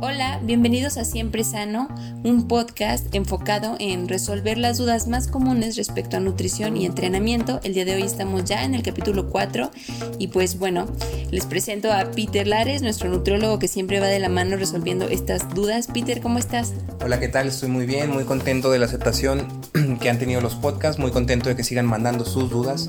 Hola, 0.00 0.38
bienvenidos 0.44 0.96
a 0.96 1.04
Siempre 1.04 1.42
Sano, 1.42 1.88
un 2.22 2.46
podcast 2.46 3.12
enfocado 3.16 3.74
en 3.80 4.06
resolver 4.06 4.56
las 4.56 4.78
dudas 4.78 5.08
más 5.08 5.26
comunes 5.26 5.76
respecto 5.76 6.16
a 6.16 6.20
nutrición 6.20 6.76
y 6.76 6.86
entrenamiento. 6.86 7.58
El 7.64 7.74
día 7.74 7.84
de 7.84 7.96
hoy 7.96 8.02
estamos 8.02 8.44
ya 8.44 8.64
en 8.64 8.76
el 8.76 8.84
capítulo 8.84 9.28
4 9.28 9.72
y 10.20 10.28
pues 10.28 10.56
bueno, 10.56 10.86
les 11.32 11.46
presento 11.46 11.92
a 11.92 12.12
Peter 12.12 12.46
Lares, 12.46 12.80
nuestro 12.80 13.08
nutriólogo 13.08 13.58
que 13.58 13.66
siempre 13.66 13.98
va 13.98 14.06
de 14.06 14.20
la 14.20 14.28
mano 14.28 14.56
resolviendo 14.56 15.08
estas 15.08 15.52
dudas. 15.52 15.88
Peter, 15.92 16.20
¿cómo 16.20 16.38
estás? 16.38 16.74
Hola, 17.04 17.18
¿qué 17.18 17.26
tal? 17.26 17.48
Estoy 17.48 17.68
muy 17.68 17.84
bien, 17.84 18.12
muy 18.12 18.22
contento 18.22 18.70
de 18.70 18.78
la 18.78 18.86
aceptación 18.86 19.48
que 20.00 20.10
han 20.10 20.20
tenido 20.20 20.40
los 20.40 20.54
podcasts, 20.54 21.00
muy 21.00 21.10
contento 21.10 21.48
de 21.48 21.56
que 21.56 21.64
sigan 21.64 21.86
mandando 21.86 22.24
sus 22.24 22.50
dudas 22.50 22.88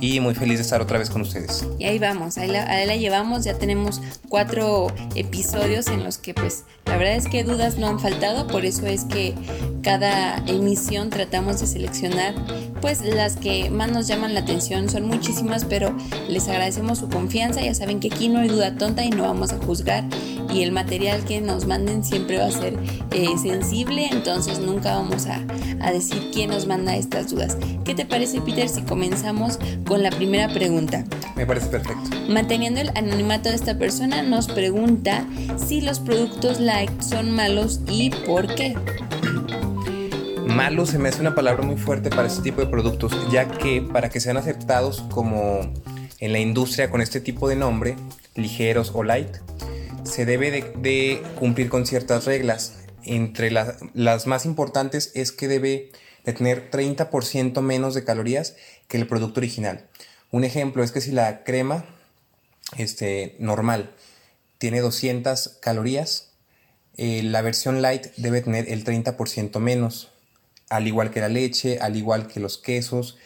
y 0.00 0.20
muy 0.20 0.34
feliz 0.34 0.58
de 0.58 0.62
estar 0.62 0.80
otra 0.80 0.98
vez 0.98 1.10
con 1.10 1.22
ustedes. 1.22 1.66
Y 1.78 1.84
ahí 1.84 1.98
vamos, 1.98 2.38
ahí 2.38 2.48
la, 2.48 2.70
ahí 2.70 2.86
la 2.86 2.96
llevamos, 2.96 3.44
ya 3.44 3.58
tenemos 3.58 4.00
cuatro 4.28 4.88
episodios 5.14 5.86
en 5.88 6.04
los 6.04 6.18
que 6.18 6.34
pues 6.34 6.64
la 6.86 6.96
verdad 6.96 7.16
es 7.16 7.26
que 7.26 7.44
dudas 7.44 7.78
no 7.78 7.88
han 7.88 8.00
faltado, 8.00 8.46
por 8.46 8.64
eso 8.64 8.86
es 8.86 9.04
que 9.04 9.34
cada 9.82 10.38
emisión 10.46 11.10
tratamos 11.10 11.60
de 11.60 11.66
seleccionar 11.66 12.34
pues 12.80 13.02
las 13.02 13.36
que 13.36 13.70
más 13.70 13.90
nos 13.90 14.06
llaman 14.06 14.34
la 14.34 14.40
atención, 14.40 14.88
son 14.88 15.06
muchísimas, 15.06 15.64
pero 15.64 15.96
les 16.28 16.48
agradecemos 16.48 16.98
su 16.98 17.08
confianza, 17.08 17.60
ya 17.60 17.74
saben 17.74 18.00
que 18.00 18.08
aquí 18.12 18.28
no 18.28 18.40
hay 18.40 18.48
duda 18.48 18.76
tonta 18.76 19.04
y 19.04 19.10
no 19.10 19.22
vamos 19.24 19.52
a 19.52 19.58
juzgar 19.58 20.04
y 20.52 20.62
el 20.62 20.72
material 20.72 21.24
que 21.24 21.40
nos 21.40 21.66
manden 21.66 22.04
siempre 22.04 22.38
va 22.38 22.46
a 22.46 22.50
ser 22.50 22.78
eh, 23.12 23.28
sensible, 23.40 24.08
entonces 24.10 24.58
nunca 24.58 24.96
vamos 24.96 25.26
a, 25.26 25.42
a 25.80 25.92
decir 25.92 26.30
quién 26.32 26.50
nos 26.50 26.66
manda 26.66 26.96
estas 26.96 27.30
dudas. 27.30 27.56
¿Qué 27.84 27.94
te 27.94 28.04
parece 28.04 28.40
Peter 28.40 28.68
si 28.68 28.82
comenzamos 28.82 29.58
con 29.86 30.02
la 30.02 30.10
primera 30.10 30.52
pregunta? 30.52 31.04
Me 31.36 31.46
parece 31.46 31.66
perfecto. 31.66 32.10
Manteniendo 32.28 32.80
el 32.80 32.90
anonimato 32.94 33.48
de 33.48 33.54
esta 33.54 33.78
persona, 33.78 34.22
nos 34.22 34.46
pregunta 34.48 35.24
si 35.56 35.80
los 35.80 36.00
productos 36.00 36.60
light 36.60 36.90
son 37.00 37.32
malos 37.32 37.80
y 37.88 38.10
por 38.10 38.54
qué. 38.54 38.74
Malo 40.46 40.86
se 40.86 40.98
me 40.98 41.08
hace 41.08 41.20
una 41.20 41.34
palabra 41.34 41.64
muy 41.64 41.76
fuerte 41.76 42.08
para 42.08 42.28
este 42.28 42.42
tipo 42.42 42.60
de 42.60 42.68
productos, 42.68 43.12
ya 43.30 43.48
que 43.48 43.82
para 43.82 44.08
que 44.08 44.20
sean 44.20 44.36
aceptados 44.36 45.02
como 45.10 45.60
en 46.18 46.32
la 46.32 46.38
industria 46.38 46.90
con 46.90 47.00
este 47.00 47.20
tipo 47.20 47.48
de 47.48 47.56
nombre, 47.56 47.96
ligeros 48.36 48.92
o 48.94 49.02
light, 49.02 49.28
se 50.16 50.24
debe 50.24 50.50
de, 50.50 51.22
cumplir 51.38 51.68
con 51.68 51.84
ciertas 51.84 52.24
reglas. 52.24 52.78
Entre 53.04 53.50
la- 53.50 53.76
las 53.92 54.26
más 54.26 54.46
importantes 54.46 55.12
es 55.14 55.30
que 55.30 55.46
debe 55.46 55.92
de 56.24 56.32
tener 56.32 56.70
30% 56.70 57.60
menos 57.60 57.92
de 57.92 58.02
calorías 58.02 58.56
que 58.88 58.96
el 58.96 59.06
producto 59.06 59.40
original. 59.40 59.84
Un 60.30 60.44
ejemplo 60.44 60.82
es 60.82 60.90
que 60.90 61.02
si 61.02 61.12
la 61.12 61.44
crema 61.44 61.84
este, 62.78 63.36
normal 63.40 63.90
tiene 64.56 64.80
200 64.80 65.58
calorías, 65.60 66.30
eh, 66.96 67.22
la 67.22 67.42
versión 67.42 67.82
light 67.82 68.06
debe 68.16 68.40
tener 68.40 68.70
el 68.72 68.84
30% 68.84 69.60
menos, 69.60 70.12
al 70.70 70.86
igual 70.86 71.10
que 71.10 71.20
la 71.20 71.28
leche, 71.28 71.78
al 71.78 71.94
igual 71.94 72.26
que 72.26 72.40
los 72.40 72.56
quesos. 72.56 73.18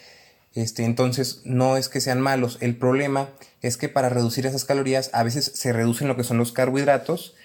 Este, 0.53 0.83
entonces, 0.83 1.41
no 1.45 1.77
es 1.77 1.87
que 1.87 2.01
sean 2.01 2.19
malos. 2.19 2.57
El 2.59 2.75
problema 2.75 3.29
es 3.61 3.77
que 3.77 3.89
para 3.89 4.09
reducir 4.09 4.45
esas 4.45 4.65
calorías, 4.65 5.09
a 5.13 5.23
veces 5.23 5.51
se 5.55 5.71
reducen 5.71 6.07
lo 6.07 6.17
que 6.17 6.23
son 6.23 6.37
los 6.37 6.51
carbohidratos 6.51 7.35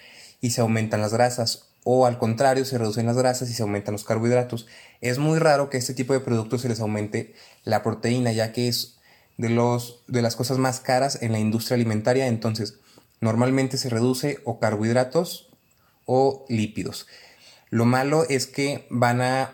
y 0.41 0.51
se 0.51 0.61
aumentan 0.61 1.01
las 1.01 1.13
grasas. 1.13 1.69
O 1.83 2.05
al 2.05 2.17
contrario, 2.17 2.65
se 2.65 2.77
reducen 2.77 3.05
las 3.05 3.17
grasas 3.17 3.49
y 3.49 3.53
se 3.53 3.63
aumentan 3.63 3.93
los 3.93 4.03
carbohidratos. 4.03 4.67
Es 4.99 5.19
muy 5.19 5.39
raro 5.39 5.69
que 5.69 5.77
este 5.77 5.93
tipo 5.93 6.13
de 6.13 6.19
productos 6.19 6.61
se 6.61 6.69
les 6.69 6.81
aumente 6.81 7.33
la 7.63 7.81
proteína, 7.81 8.33
ya 8.33 8.51
que 8.51 8.67
es 8.67 8.97
de, 9.37 9.49
los, 9.49 10.03
de 10.07 10.21
las 10.21 10.35
cosas 10.35 10.57
más 10.57 10.81
caras 10.81 11.19
en 11.21 11.31
la 11.31 11.39
industria 11.39 11.75
alimentaria. 11.75 12.27
Entonces, 12.27 12.79
normalmente 13.21 13.77
se 13.77 13.89
reduce 13.89 14.39
o 14.43 14.59
carbohidratos 14.59 15.49
o 16.05 16.45
lípidos. 16.49 17.07
Lo 17.69 17.85
malo 17.85 18.25
es 18.27 18.47
que 18.47 18.85
van 18.89 19.21
a 19.21 19.53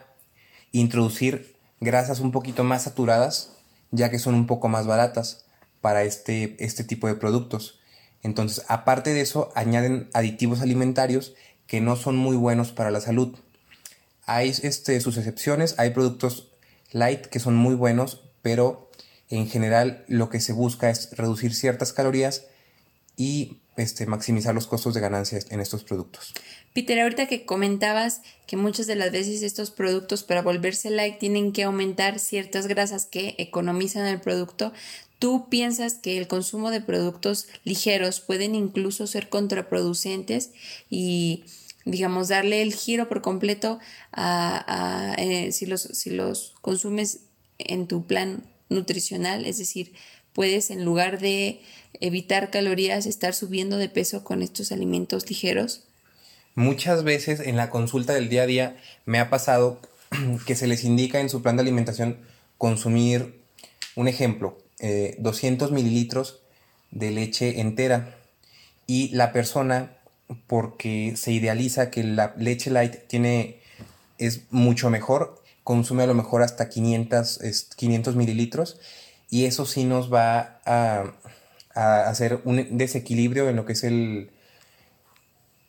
introducir 0.71 1.52
grasas 1.83 2.19
un 2.19 2.31
poquito 2.31 2.63
más 2.63 2.83
saturadas, 2.83 3.51
ya 3.91 4.09
que 4.09 4.19
son 4.19 4.35
un 4.35 4.47
poco 4.47 4.67
más 4.67 4.87
baratas 4.87 5.45
para 5.81 6.03
este, 6.03 6.55
este 6.63 6.83
tipo 6.83 7.07
de 7.07 7.15
productos. 7.15 7.79
Entonces, 8.21 8.65
aparte 8.69 9.13
de 9.13 9.21
eso, 9.21 9.51
añaden 9.55 10.09
aditivos 10.13 10.61
alimentarios 10.61 11.33
que 11.67 11.81
no 11.81 11.95
son 11.95 12.15
muy 12.15 12.37
buenos 12.37 12.71
para 12.71 12.91
la 12.91 13.01
salud. 13.01 13.37
Hay 14.25 14.53
este, 14.63 14.99
sus 15.01 15.17
excepciones, 15.17 15.75
hay 15.77 15.89
productos 15.89 16.53
light 16.91 17.25
que 17.25 17.39
son 17.39 17.55
muy 17.55 17.75
buenos, 17.75 18.21
pero 18.41 18.89
en 19.29 19.47
general 19.47 20.05
lo 20.07 20.29
que 20.29 20.39
se 20.39 20.53
busca 20.53 20.89
es 20.89 21.15
reducir 21.17 21.53
ciertas 21.53 21.91
calorías 21.91 22.45
y 23.15 23.57
este, 23.75 24.05
maximizar 24.05 24.53
los 24.53 24.67
costos 24.67 24.93
de 24.93 25.01
ganancia 25.01 25.39
en 25.49 25.59
estos 25.59 25.83
productos. 25.83 26.33
Peter, 26.73 26.99
ahorita 26.99 27.27
que 27.27 27.45
comentabas 27.45 28.21
que 28.45 28.57
muchas 28.57 28.87
de 28.87 28.95
las 28.95 29.11
veces 29.11 29.41
estos 29.41 29.71
productos 29.71 30.23
para 30.23 30.41
volverse 30.41 30.89
light 30.89 31.17
tienen 31.19 31.53
que 31.53 31.63
aumentar 31.63 32.19
ciertas 32.19 32.67
grasas 32.67 33.05
que 33.05 33.35
economizan 33.37 34.05
el 34.05 34.19
producto, 34.19 34.73
¿tú 35.19 35.49
piensas 35.49 35.95
que 35.95 36.17
el 36.17 36.27
consumo 36.27 36.69
de 36.69 36.81
productos 36.81 37.47
ligeros 37.63 38.19
pueden 38.19 38.55
incluso 38.55 39.07
ser 39.07 39.29
contraproducentes 39.29 40.51
y 40.89 41.45
digamos 41.85 42.27
darle 42.29 42.61
el 42.61 42.73
giro 42.73 43.09
por 43.09 43.21
completo 43.21 43.79
a, 44.11 45.13
a, 45.13 45.15
eh, 45.15 45.51
si, 45.51 45.65
los, 45.65 45.81
si 45.81 46.11
los 46.11 46.53
consumes 46.61 47.21
en 47.57 47.87
tu 47.87 48.05
plan 48.05 48.43
nutricional? 48.69 49.45
Es 49.45 49.57
decir, 49.57 49.93
puedes 50.33 50.71
en 50.71 50.83
lugar 50.83 51.19
de 51.19 51.61
evitar 51.99 52.49
calorías 52.49 53.05
estar 53.05 53.33
subiendo 53.33 53.77
de 53.77 53.89
peso 53.89 54.23
con 54.23 54.41
estos 54.41 54.71
alimentos 54.71 55.29
ligeros. 55.29 55.83
Muchas 56.55 57.03
veces 57.03 57.39
en 57.39 57.57
la 57.57 57.69
consulta 57.69 58.13
del 58.13 58.29
día 58.29 58.43
a 58.43 58.47
día 58.47 58.77
me 59.05 59.19
ha 59.19 59.29
pasado 59.29 59.79
que 60.45 60.55
se 60.55 60.67
les 60.67 60.83
indica 60.83 61.19
en 61.19 61.29
su 61.29 61.41
plan 61.41 61.55
de 61.55 61.61
alimentación 61.61 62.17
consumir, 62.57 63.41
un 63.95 64.07
ejemplo, 64.07 64.57
eh, 64.79 65.15
200 65.19 65.71
mililitros 65.71 66.41
de 66.91 67.11
leche 67.11 67.59
entera 67.59 68.17
y 68.87 69.09
la 69.09 69.31
persona, 69.31 69.97
porque 70.47 71.15
se 71.15 71.31
idealiza 71.31 71.89
que 71.89 72.03
la 72.03 72.33
leche 72.37 72.69
light 72.69 73.07
tiene, 73.07 73.59
es 74.17 74.41
mucho 74.51 74.89
mejor, 74.89 75.41
consume 75.63 76.03
a 76.03 76.07
lo 76.07 76.13
mejor 76.13 76.43
hasta 76.43 76.69
500, 76.69 77.41
es, 77.41 77.69
500 77.75 78.15
mililitros 78.15 78.79
y 79.29 79.45
eso 79.45 79.65
sí 79.65 79.83
nos 79.83 80.13
va 80.13 80.61
a, 80.65 81.13
a 81.75 82.09
hacer 82.09 82.41
un 82.45 82.77
desequilibrio 82.77 83.49
en 83.49 83.55
lo 83.55 83.65
que 83.65 83.73
es 83.73 83.83
el, 83.83 84.31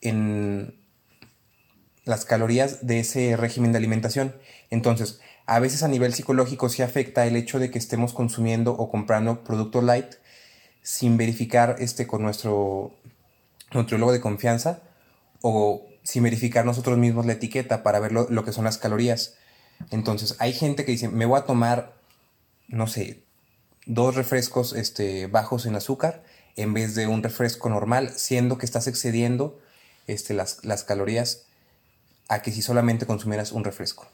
en 0.01 0.75
las 2.05 2.25
calorías 2.25 2.87
de 2.87 3.01
ese 3.01 3.37
régimen 3.37 3.73
de 3.73 3.79
alimentación. 3.79 4.35
Entonces, 4.71 5.21
a 5.47 5.59
veces 5.59 5.83
a 5.83 5.89
nivel 5.89 6.15
psicológico 6.15 6.69
sí 6.69 6.83
afecta 6.83 7.27
el 7.27 7.37
hecho 7.37 7.59
de 7.59 7.71
que 7.71 7.79
estemos 7.79 8.13
consumiendo 8.13 8.73
o 8.73 8.91
comprando 8.91 9.45
productos 9.45 9.85
light 9.85 10.15
sin 10.83 11.17
verificar 11.17 11.77
este 11.79 12.07
con 12.07 12.23
nuestro 12.23 12.95
nutriólogo 13.73 14.13
de 14.13 14.21
confianza 14.21 14.83
o 15.41 15.87
sin 16.03 16.23
verificar 16.23 16.65
nosotros 16.67 16.99
mismos 16.99 17.25
la 17.27 17.33
etiqueta 17.33 17.83
para 17.83 18.01
ver 18.01 18.13
lo, 18.13 18.29
lo 18.29 18.45
que 18.45 18.53
son 18.53 18.65
las 18.65 18.79
calorías. 18.79 19.37
Entonces, 19.91 20.37
hay 20.39 20.53
gente 20.53 20.85
que 20.85 20.93
dice, 20.93 21.09
me 21.09 21.27
voy 21.27 21.39
a 21.39 21.45
tomar, 21.45 21.95
no 22.69 22.87
sé, 22.87 23.24
dos 23.87 24.15
refrescos 24.15 24.73
este, 24.73 25.27
bajos 25.27 25.67
en 25.67 25.75
azúcar 25.77 26.23
en 26.57 26.73
vez 26.73 26.95
de 26.95 27.07
un 27.07 27.23
refresco 27.23 27.69
normal, 27.69 28.13
siendo 28.17 28.59
que 28.59 28.67
estás 28.67 28.87
excediendo 28.87 29.61
este, 30.07 30.35
las, 30.35 30.65
las 30.65 30.85
calorías 30.85 31.47
a 32.29 32.43
que 32.43 32.53
si 32.53 32.63
solamente 32.63 33.07
consumieras 33.07 33.53
un 33.53 33.65
refresco. 33.65 34.07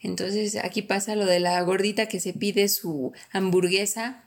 Entonces 0.00 0.56
aquí 0.56 0.82
pasa 0.82 1.14
lo 1.14 1.26
de 1.26 1.40
la 1.40 1.60
gordita 1.62 2.06
que 2.06 2.20
se 2.20 2.32
pide 2.32 2.68
su 2.68 3.12
hamburguesa 3.32 4.24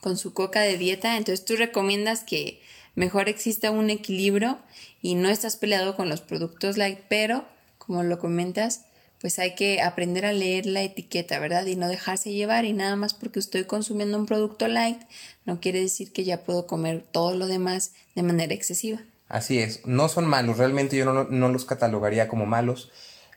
con 0.00 0.16
su 0.16 0.32
coca 0.32 0.60
de 0.60 0.78
dieta. 0.78 1.16
Entonces 1.16 1.44
tú 1.44 1.56
recomiendas 1.56 2.22
que 2.22 2.60
mejor 2.94 3.28
exista 3.28 3.70
un 3.70 3.90
equilibrio 3.90 4.58
y 5.00 5.14
no 5.14 5.28
estás 5.28 5.56
peleado 5.56 5.96
con 5.96 6.08
los 6.08 6.20
productos 6.20 6.76
light, 6.76 7.00
pero 7.08 7.46
como 7.78 8.02
lo 8.04 8.18
comentas, 8.18 8.84
pues 9.22 9.38
hay 9.38 9.54
que 9.54 9.80
aprender 9.80 10.26
a 10.26 10.32
leer 10.32 10.66
la 10.66 10.82
etiqueta, 10.82 11.38
¿verdad? 11.38 11.64
Y 11.66 11.76
no 11.76 11.86
dejarse 11.88 12.32
llevar 12.32 12.64
y 12.64 12.72
nada 12.72 12.96
más 12.96 13.14
porque 13.14 13.38
estoy 13.38 13.64
consumiendo 13.64 14.18
un 14.18 14.26
producto 14.26 14.66
light 14.66 15.00
no 15.44 15.60
quiere 15.60 15.80
decir 15.80 16.12
que 16.12 16.24
ya 16.24 16.42
puedo 16.42 16.66
comer 16.66 17.04
todo 17.12 17.36
lo 17.36 17.46
demás 17.46 17.92
de 18.16 18.24
manera 18.24 18.52
excesiva. 18.52 19.00
Así 19.28 19.60
es, 19.60 19.86
no 19.86 20.08
son 20.08 20.26
malos, 20.26 20.58
realmente 20.58 20.96
yo 20.96 21.04
no, 21.04 21.24
no 21.24 21.48
los 21.48 21.64
catalogaría 21.64 22.26
como 22.26 22.46
malos, 22.46 22.90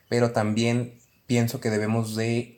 pero 0.09 0.31
también 0.31 0.99
pienso 1.27 1.61
que 1.61 1.69
debemos 1.69 2.15
de 2.15 2.57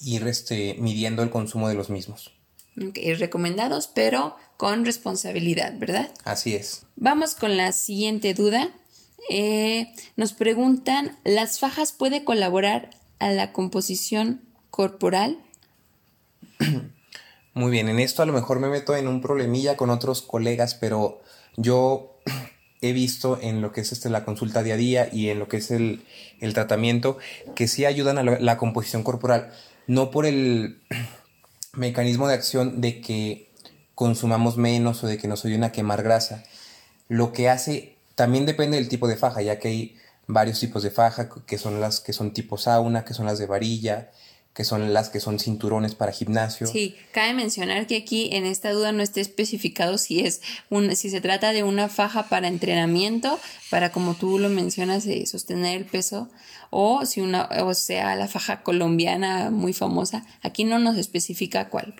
ir 0.00 0.26
este, 0.26 0.74
midiendo 0.80 1.22
el 1.22 1.30
consumo 1.30 1.68
de 1.68 1.74
los 1.74 1.88
mismos. 1.88 2.32
Okay, 2.76 3.14
recomendados, 3.14 3.86
pero 3.86 4.36
con 4.56 4.84
responsabilidad, 4.84 5.78
¿verdad? 5.78 6.10
Así 6.24 6.54
es. 6.54 6.84
Vamos 6.96 7.36
con 7.36 7.56
la 7.56 7.70
siguiente 7.70 8.34
duda. 8.34 8.74
Eh, 9.30 9.92
nos 10.16 10.32
preguntan, 10.32 11.16
¿las 11.24 11.58
fajas 11.58 11.92
puede 11.92 12.24
colaborar 12.24 12.90
a 13.18 13.30
la 13.30 13.52
composición 13.52 14.42
corporal? 14.70 15.38
Muy 17.54 17.70
bien, 17.70 17.88
en 17.88 18.00
esto 18.00 18.22
a 18.22 18.26
lo 18.26 18.32
mejor 18.32 18.58
me 18.58 18.68
meto 18.68 18.96
en 18.96 19.08
un 19.08 19.20
problemilla 19.20 19.76
con 19.76 19.90
otros 19.90 20.22
colegas, 20.22 20.74
pero 20.74 21.22
yo 21.56 22.18
he 22.80 22.92
visto 22.92 23.38
en 23.40 23.62
lo 23.62 23.72
que 23.72 23.80
es 23.80 23.92
este, 23.92 24.10
la 24.10 24.24
consulta 24.24 24.62
día 24.62 24.74
a 24.74 24.76
día 24.76 25.08
y 25.10 25.30
en 25.30 25.38
lo 25.38 25.48
que 25.48 25.58
es 25.58 25.70
el, 25.70 26.04
tratamiento, 26.52 27.16
que 27.54 27.68
sí 27.68 27.86
ayudan 27.86 28.18
a 28.18 28.22
la, 28.22 28.58
composición 28.58 29.02
corporal, 29.02 29.52
no 29.86 30.10
por 30.10 30.26
el 30.26 30.82
mecanismo 31.72 32.28
de 32.28 32.34
acción 32.34 32.80
de 32.80 33.00
que 33.00 33.50
consumamos 33.94 34.56
menos 34.56 35.02
o 35.04 35.06
de 35.06 35.16
que 35.16 35.28
nos 35.28 35.44
ayuden 35.44 35.64
a 35.64 35.72
quemar 35.72 36.02
grasa. 36.02 36.44
Lo 37.08 37.32
que 37.32 37.48
hace 37.48 37.93
también 38.14 38.46
depende 38.46 38.76
del 38.76 38.88
tipo 38.88 39.08
de 39.08 39.16
faja, 39.16 39.42
ya 39.42 39.58
que 39.58 39.68
hay 39.68 39.96
varios 40.26 40.60
tipos 40.60 40.82
de 40.82 40.90
faja, 40.90 41.28
que 41.46 41.58
son 41.58 41.80
las 41.80 42.00
que 42.00 42.12
son 42.12 42.32
tipo 42.32 42.58
sauna, 42.58 43.04
que 43.04 43.14
son 43.14 43.26
las 43.26 43.38
de 43.38 43.46
varilla, 43.46 44.10
que 44.54 44.64
son 44.64 44.92
las 44.94 45.08
que 45.10 45.18
son 45.18 45.40
cinturones 45.40 45.96
para 45.96 46.12
gimnasio. 46.12 46.68
Sí, 46.68 46.96
cabe 47.12 47.34
mencionar 47.34 47.88
que 47.88 47.96
aquí 47.96 48.30
en 48.32 48.46
esta 48.46 48.70
duda 48.70 48.92
no 48.92 49.02
está 49.02 49.20
especificado 49.20 49.98
si 49.98 50.20
es 50.20 50.40
un, 50.70 50.94
si 50.94 51.10
se 51.10 51.20
trata 51.20 51.52
de 51.52 51.64
una 51.64 51.88
faja 51.88 52.28
para 52.28 52.46
entrenamiento, 52.46 53.38
para 53.68 53.90
como 53.90 54.14
tú 54.14 54.38
lo 54.38 54.48
mencionas, 54.48 55.04
de 55.04 55.26
sostener 55.26 55.76
el 55.76 55.84
peso, 55.86 56.28
o 56.70 57.04
si 57.04 57.20
una, 57.20 57.48
o 57.62 57.74
sea, 57.74 58.14
la 58.14 58.28
faja 58.28 58.62
colombiana 58.62 59.50
muy 59.50 59.72
famosa. 59.72 60.24
Aquí 60.42 60.62
no 60.64 60.78
nos 60.78 60.96
especifica 60.96 61.68
cuál. 61.68 61.94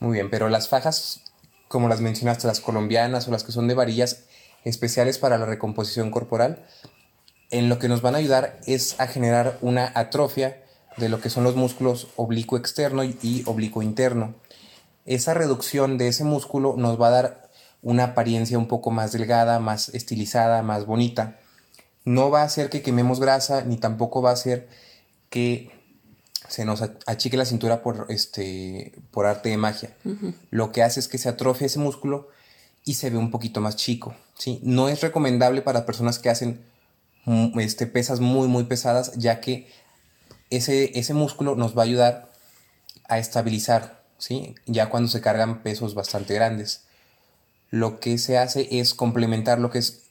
Muy 0.00 0.14
bien, 0.14 0.28
pero 0.28 0.48
las 0.48 0.68
fajas, 0.68 1.20
como 1.68 1.88
las 1.88 2.00
mencionaste, 2.00 2.48
las 2.48 2.60
colombianas 2.60 3.28
o 3.28 3.30
las 3.30 3.44
que 3.44 3.52
son 3.52 3.68
de 3.68 3.74
varillas 3.74 4.24
especiales 4.64 5.18
para 5.18 5.38
la 5.38 5.46
recomposición 5.46 6.10
corporal, 6.10 6.64
en 7.50 7.68
lo 7.68 7.78
que 7.78 7.88
nos 7.88 8.02
van 8.02 8.14
a 8.14 8.18
ayudar 8.18 8.60
es 8.66 8.98
a 9.00 9.06
generar 9.06 9.58
una 9.60 9.92
atrofia 9.94 10.62
de 10.96 11.08
lo 11.08 11.20
que 11.20 11.30
son 11.30 11.44
los 11.44 11.56
músculos 11.56 12.08
oblicuo 12.16 12.58
externo 12.58 13.04
y 13.04 13.42
oblicuo 13.46 13.82
interno. 13.82 14.34
Esa 15.06 15.34
reducción 15.34 15.98
de 15.98 16.08
ese 16.08 16.24
músculo 16.24 16.74
nos 16.76 17.00
va 17.00 17.08
a 17.08 17.10
dar 17.10 17.50
una 17.82 18.04
apariencia 18.04 18.58
un 18.58 18.68
poco 18.68 18.90
más 18.90 19.12
delgada, 19.12 19.58
más 19.58 19.88
estilizada, 19.90 20.62
más 20.62 20.86
bonita. 20.86 21.38
No 22.04 22.30
va 22.30 22.42
a 22.42 22.44
hacer 22.44 22.70
que 22.70 22.82
quememos 22.82 23.20
grasa, 23.20 23.62
ni 23.62 23.76
tampoco 23.76 24.22
va 24.22 24.30
a 24.30 24.34
hacer 24.34 24.68
que 25.30 25.70
se 26.48 26.64
nos 26.64 26.82
achique 27.06 27.36
la 27.36 27.44
cintura 27.44 27.82
por, 27.82 28.06
este, 28.08 28.92
por 29.10 29.26
arte 29.26 29.50
de 29.50 29.56
magia. 29.56 29.96
Lo 30.50 30.72
que 30.72 30.82
hace 30.82 31.00
es 31.00 31.08
que 31.08 31.18
se 31.18 31.28
atrofia 31.28 31.66
ese 31.66 31.78
músculo 31.78 32.28
y 32.84 32.94
se 32.94 33.10
ve 33.10 33.18
un 33.18 33.30
poquito 33.30 33.60
más 33.60 33.76
chico. 33.76 34.14
¿Sí? 34.40 34.58
No 34.62 34.88
es 34.88 35.02
recomendable 35.02 35.60
para 35.60 35.84
personas 35.84 36.18
que 36.18 36.30
hacen 36.30 36.64
mm, 37.26 37.60
este, 37.60 37.86
pesas 37.86 38.20
muy, 38.20 38.48
muy 38.48 38.64
pesadas, 38.64 39.12
ya 39.16 39.40
que 39.40 39.68
ese, 40.48 40.98
ese 40.98 41.12
músculo 41.12 41.56
nos 41.56 41.76
va 41.76 41.82
a 41.82 41.84
ayudar 41.84 42.32
a 43.06 43.18
estabilizar, 43.18 44.02
¿sí? 44.16 44.54
Ya 44.66 44.88
cuando 44.88 45.10
se 45.10 45.20
cargan 45.20 45.62
pesos 45.62 45.94
bastante 45.94 46.34
grandes. 46.34 46.84
Lo 47.68 48.00
que 48.00 48.16
se 48.16 48.38
hace 48.38 48.66
es 48.80 48.94
complementar 48.94 49.58
lo 49.58 49.70
que 49.70 49.78
es 49.78 50.04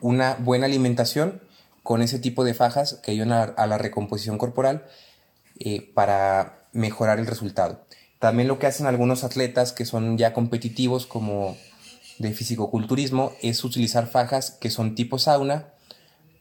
una 0.00 0.34
buena 0.34 0.66
alimentación 0.66 1.42
con 1.82 2.00
ese 2.00 2.20
tipo 2.20 2.44
de 2.44 2.54
fajas 2.54 3.00
que 3.02 3.10
ayudan 3.10 3.54
a, 3.56 3.66
la 3.66 3.76
recomposición 3.76 4.38
corporal 4.38 4.86
eh, 5.58 5.90
para 5.94 6.68
mejorar 6.72 7.18
el 7.18 7.26
resultado. 7.26 7.84
También 8.20 8.48
lo 8.48 8.58
que 8.58 8.68
hacen 8.68 8.86
algunos 8.86 9.24
atletas 9.24 9.72
que 9.72 9.84
son 9.84 10.16
ya 10.16 10.32
competitivos 10.32 11.06
como 11.06 11.56
de 12.18 12.32
fisicoculturismo 12.32 13.32
es 13.42 13.64
utilizar 13.64 14.06
fajas 14.06 14.52
que 14.52 14.70
son 14.70 14.94
tipo 14.94 15.18
sauna 15.18 15.68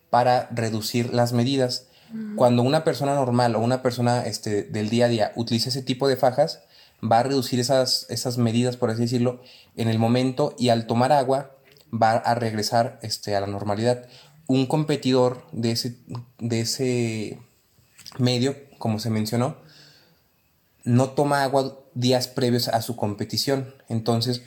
para 0.09 0.47
reducir 0.51 1.13
las 1.13 1.33
medidas 1.33 1.87
cuando 2.35 2.61
una 2.61 2.83
persona 2.83 3.15
normal 3.15 3.55
o 3.55 3.59
una 3.59 3.81
persona 3.81 4.21
este, 4.25 4.63
del 4.63 4.89
día 4.89 5.05
a 5.05 5.09
día 5.09 5.31
utiliza 5.35 5.69
ese 5.69 5.81
tipo 5.81 6.07
de 6.07 6.15
fajas, 6.15 6.61
va 7.03 7.19
a 7.19 7.23
reducir 7.23 7.59
esas, 7.59 8.05
esas 8.09 8.37
medidas, 8.37 8.77
por 8.77 8.91
así 8.91 9.01
decirlo, 9.01 9.41
en 9.75 9.87
el 9.87 9.97
momento 9.97 10.55
y 10.59 10.69
al 10.69 10.85
tomar 10.85 11.11
agua 11.11 11.55
va 11.91 12.11
a 12.11 12.35
regresar 12.35 12.99
este, 13.01 13.35
a 13.35 13.41
la 13.41 13.47
normalidad. 13.47 14.07
Un 14.45 14.67
competidor 14.67 15.43
de 15.51 15.71
ese, 15.71 15.97
de 16.37 16.61
ese 16.61 17.39
medio, 18.19 18.55
como 18.77 18.99
se 18.99 19.09
mencionó, 19.09 19.57
no 20.83 21.09
toma 21.11 21.43
agua 21.43 21.79
días 21.95 22.27
previos 22.27 22.67
a 22.67 22.83
su 22.83 22.95
competición. 22.95 23.73
Entonces, 23.89 24.43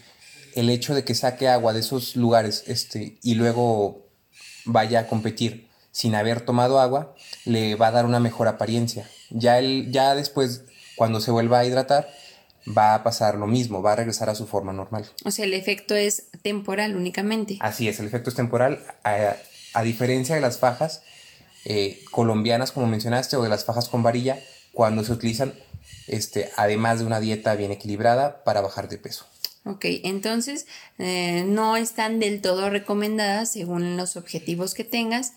el 0.56 0.70
hecho 0.70 0.94
de 0.94 1.04
que 1.04 1.14
saque 1.14 1.48
agua 1.48 1.74
de 1.74 1.80
esos 1.80 2.16
lugares 2.16 2.64
este, 2.66 3.18
y 3.22 3.34
luego 3.34 4.08
vaya 4.64 5.00
a 5.00 5.06
competir 5.06 5.68
sin 5.92 6.14
haber 6.14 6.40
tomado 6.40 6.80
agua, 6.80 7.14
le 7.44 7.74
va 7.74 7.88
a 7.88 7.90
dar 7.90 8.06
una 8.06 8.20
mejor 8.20 8.48
apariencia. 8.48 9.08
Ya, 9.30 9.58
él, 9.58 9.88
ya 9.92 10.14
después, 10.14 10.64
cuando 10.96 11.20
se 11.20 11.30
vuelva 11.30 11.58
a 11.58 11.64
hidratar, 11.64 12.08
va 12.76 12.94
a 12.94 13.02
pasar 13.02 13.36
lo 13.36 13.46
mismo, 13.46 13.82
va 13.82 13.92
a 13.92 13.96
regresar 13.96 14.30
a 14.30 14.34
su 14.34 14.46
forma 14.46 14.72
normal. 14.72 15.06
O 15.24 15.30
sea, 15.30 15.44
el 15.44 15.52
efecto 15.52 15.94
es 15.94 16.28
temporal 16.42 16.96
únicamente. 16.96 17.58
Así 17.60 17.86
es, 17.86 18.00
el 18.00 18.06
efecto 18.06 18.30
es 18.30 18.36
temporal, 18.36 18.82
a, 19.04 19.82
diferencia 19.82 20.34
de 20.34 20.40
las 20.40 20.58
fajas 20.58 21.02
eh, 21.66 22.00
colombianas, 22.10 22.72
como 22.72 22.86
mencionaste, 22.86 23.36
o 23.36 23.42
de 23.42 23.50
las 23.50 23.64
fajas 23.66 23.88
con 23.90 24.02
varilla, 24.02 24.40
cuando 24.72 25.04
se 25.04 25.12
utilizan, 25.12 25.54
este, 26.08 26.50
además 26.56 26.98
de 26.98 27.06
una 27.06 27.20
dieta 27.20 27.54
bien 27.56 27.72
equilibrada, 27.72 28.42
para 28.42 28.62
bajar 28.62 28.88
de 28.88 28.98
peso. 28.98 29.26
Ok, 29.66 29.84
entonces 30.04 30.66
eh, 30.98 31.44
no 31.44 31.76
están 31.76 32.20
del 32.20 32.40
todo 32.40 32.70
recomendadas 32.70 33.50
según 33.50 33.96
los 33.96 34.16
objetivos 34.16 34.74
que 34.74 34.84
tengas 34.84 35.32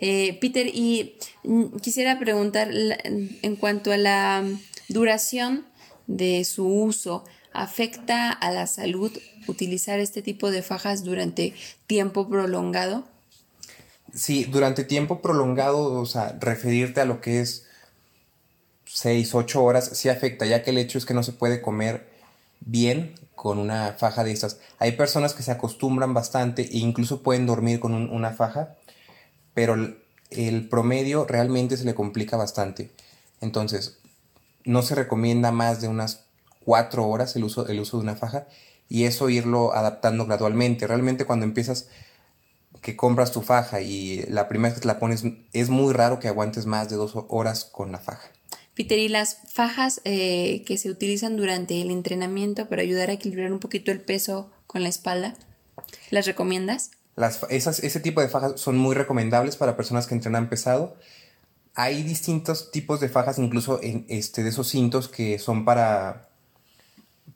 eh, 0.00 0.38
Peter, 0.40 0.66
y 0.66 1.16
mm, 1.44 1.76
quisiera 1.76 2.18
preguntar 2.18 2.70
en 2.72 3.56
cuanto 3.56 3.92
a 3.92 3.96
la 3.96 4.44
duración 4.88 5.64
de 6.06 6.44
su 6.44 6.66
uso, 6.66 7.24
¿afecta 7.52 8.30
a 8.30 8.50
la 8.50 8.66
salud 8.66 9.12
utilizar 9.46 10.00
este 10.00 10.22
tipo 10.22 10.50
de 10.50 10.62
fajas 10.62 11.04
durante 11.04 11.54
tiempo 11.86 12.28
prolongado? 12.28 13.04
Sí, 14.12 14.44
durante 14.44 14.84
tiempo 14.84 15.20
prolongado, 15.20 16.00
o 16.00 16.06
sea, 16.06 16.36
referirte 16.40 17.00
a 17.00 17.04
lo 17.04 17.20
que 17.20 17.40
es 17.40 17.66
6, 18.86 19.34
8 19.34 19.62
horas, 19.62 19.90
sí 19.94 20.08
afecta, 20.08 20.46
ya 20.46 20.62
que 20.62 20.70
el 20.70 20.78
hecho 20.78 20.98
es 20.98 21.06
que 21.06 21.14
no 21.14 21.22
se 21.22 21.32
puede 21.32 21.62
comer 21.62 22.08
bien 22.60 23.14
con 23.34 23.58
una 23.58 23.92
faja 23.98 24.24
de 24.24 24.32
estas. 24.32 24.58
Hay 24.78 24.92
personas 24.92 25.34
que 25.34 25.42
se 25.42 25.50
acostumbran 25.50 26.14
bastante 26.14 26.62
e 26.62 26.78
incluso 26.78 27.22
pueden 27.22 27.46
dormir 27.46 27.80
con 27.80 27.94
una 27.94 28.30
faja 28.30 28.76
pero 29.54 29.74
el, 30.30 30.68
promedio 30.68 31.24
realmente 31.24 31.76
se 31.76 31.84
le 31.84 31.94
complica 31.94 32.36
bastante. 32.36 32.90
Entonces, 33.40 33.98
no 34.64 34.82
se 34.82 34.96
recomienda 34.96 35.52
más 35.52 35.80
de 35.80 35.88
unas 35.88 36.24
cuatro 36.64 37.06
horas 37.06 37.36
el 37.36 37.44
uso, 37.44 37.68
el 37.68 37.80
uso 37.80 37.98
de 37.98 38.02
una 38.02 38.16
faja 38.16 38.46
y 38.88 39.04
eso 39.04 39.30
irlo 39.30 39.74
adaptando 39.74 40.26
gradualmente. 40.26 40.86
Realmente 40.86 41.24
cuando 41.24 41.44
empiezas 41.44 41.88
que 42.82 42.96
compras 42.96 43.32
tu 43.32 43.42
faja 43.42 43.80
y 43.80 44.24
la 44.28 44.48
primera 44.48 44.70
vez 44.70 44.74
que 44.74 44.82
te 44.82 44.88
la 44.88 44.98
pones, 44.98 45.24
es 45.52 45.70
muy 45.70 45.92
raro 45.94 46.18
que 46.18 46.28
aguantes 46.28 46.66
más 46.66 46.90
de 46.90 46.96
dos 46.96 47.14
horas 47.28 47.64
con 47.64 47.92
la 47.92 47.98
faja. 47.98 48.33
Peter, 48.74 48.98
¿y 48.98 49.08
las 49.08 49.38
fajas 49.52 50.00
eh, 50.04 50.64
que 50.66 50.78
se 50.78 50.90
utilizan 50.90 51.36
durante 51.36 51.80
el 51.80 51.90
entrenamiento 51.90 52.68
para 52.68 52.82
ayudar 52.82 53.10
a 53.10 53.12
equilibrar 53.12 53.52
un 53.52 53.60
poquito 53.60 53.92
el 53.92 54.00
peso 54.00 54.50
con 54.66 54.82
la 54.82 54.88
espalda, 54.88 55.34
las 56.10 56.26
recomiendas? 56.26 56.90
esas, 57.50 57.78
ese 57.84 58.00
tipo 58.00 58.20
de 58.20 58.28
fajas 58.28 58.60
son 58.60 58.76
muy 58.76 58.96
recomendables 58.96 59.56
para 59.56 59.76
personas 59.76 60.08
que 60.08 60.14
entrenan 60.14 60.48
pesado. 60.48 60.96
Hay 61.76 62.02
distintos 62.02 62.72
tipos 62.72 63.00
de 63.00 63.08
fajas, 63.08 63.38
incluso 63.38 63.80
este, 63.82 64.42
de 64.42 64.48
esos 64.48 64.68
cintos 64.68 65.08
que 65.08 65.38
son 65.38 65.64
para, 65.64 66.28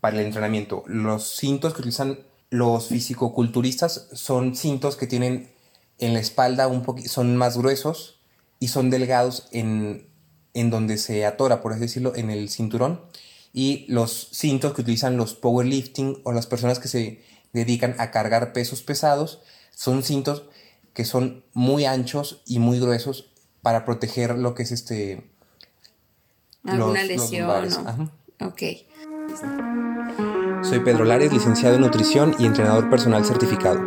para 0.00 0.18
el 0.18 0.26
entrenamiento. 0.26 0.82
Los 0.86 1.36
cintos 1.36 1.72
que 1.72 1.80
utilizan 1.80 2.18
los 2.50 2.88
fisicoculturistas 2.88 4.08
son 4.12 4.56
cintos 4.56 4.96
que 4.96 5.06
tienen 5.06 5.52
en 5.98 6.14
la 6.14 6.20
espalda 6.20 6.66
un 6.66 6.84
son 7.06 7.36
más 7.36 7.58
gruesos 7.58 8.20
y 8.58 8.68
son 8.68 8.90
delgados 8.90 9.48
en, 9.52 10.08
en 10.60 10.70
donde 10.70 10.98
se 10.98 11.24
atora, 11.24 11.60
por 11.60 11.72
así 11.72 11.82
decirlo, 11.82 12.14
en 12.16 12.30
el 12.30 12.48
cinturón. 12.48 13.00
Y 13.52 13.86
los 13.88 14.30
cintos 14.32 14.74
que 14.74 14.82
utilizan 14.82 15.16
los 15.16 15.34
powerlifting 15.34 16.20
o 16.24 16.32
las 16.32 16.46
personas 16.46 16.78
que 16.78 16.88
se 16.88 17.22
dedican 17.52 17.94
a 17.98 18.10
cargar 18.10 18.52
pesos 18.52 18.82
pesados 18.82 19.40
son 19.74 20.02
cintos 20.02 20.44
que 20.92 21.04
son 21.04 21.44
muy 21.54 21.84
anchos 21.84 22.42
y 22.44 22.58
muy 22.58 22.80
gruesos 22.80 23.30
para 23.62 23.84
proteger 23.84 24.36
lo 24.36 24.54
que 24.54 24.64
es 24.64 24.72
este... 24.72 25.30
Alguna 26.64 27.04
lesión. 27.04 28.10
Ok. 28.40 28.62
Soy 30.62 30.80
Pedro 30.80 31.04
Lares, 31.04 31.32
licenciado 31.32 31.76
en 31.76 31.82
nutrición 31.82 32.34
y 32.38 32.46
entrenador 32.46 32.90
personal 32.90 33.24
certificado. 33.24 33.80